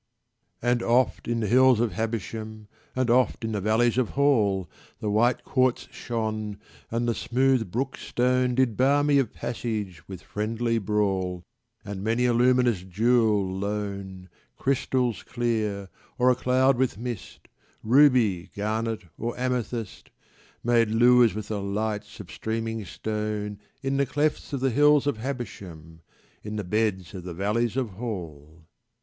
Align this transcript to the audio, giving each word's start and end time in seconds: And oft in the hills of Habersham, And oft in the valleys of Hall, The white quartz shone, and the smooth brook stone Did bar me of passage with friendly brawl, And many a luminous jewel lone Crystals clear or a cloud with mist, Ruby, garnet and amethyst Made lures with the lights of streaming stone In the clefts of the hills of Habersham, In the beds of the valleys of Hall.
And 0.63 0.81
oft 0.81 1.27
in 1.27 1.41
the 1.41 1.45
hills 1.47 1.79
of 1.79 1.91
Habersham, 1.91 2.67
And 2.95 3.11
oft 3.11 3.45
in 3.45 3.51
the 3.51 3.61
valleys 3.61 3.99
of 3.99 4.09
Hall, 4.17 4.67
The 4.99 5.11
white 5.11 5.43
quartz 5.43 5.87
shone, 5.91 6.57
and 6.89 7.07
the 7.07 7.13
smooth 7.13 7.69
brook 7.69 7.97
stone 7.97 8.55
Did 8.55 8.75
bar 8.75 9.03
me 9.03 9.19
of 9.19 9.31
passage 9.31 10.01
with 10.07 10.23
friendly 10.23 10.79
brawl, 10.79 11.43
And 11.85 12.03
many 12.03 12.25
a 12.25 12.33
luminous 12.33 12.81
jewel 12.81 13.45
lone 13.47 14.27
Crystals 14.57 15.21
clear 15.21 15.87
or 16.17 16.31
a 16.31 16.35
cloud 16.35 16.79
with 16.79 16.97
mist, 16.97 17.47
Ruby, 17.83 18.49
garnet 18.55 19.03
and 19.19 19.33
amethyst 19.37 20.09
Made 20.63 20.89
lures 20.89 21.35
with 21.35 21.49
the 21.49 21.61
lights 21.61 22.19
of 22.19 22.31
streaming 22.31 22.85
stone 22.85 23.59
In 23.83 23.97
the 23.97 24.07
clefts 24.07 24.51
of 24.51 24.61
the 24.61 24.71
hills 24.71 25.05
of 25.05 25.17
Habersham, 25.17 26.01
In 26.43 26.55
the 26.55 26.63
beds 26.63 27.13
of 27.13 27.23
the 27.23 27.35
valleys 27.35 27.77
of 27.77 27.91
Hall. 27.91 28.65